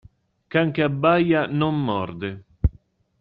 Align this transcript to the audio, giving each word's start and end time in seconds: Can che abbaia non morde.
Can 0.51 0.69
che 0.73 0.81
abbaia 0.87 1.41
non 1.45 1.75
morde. 1.85 2.29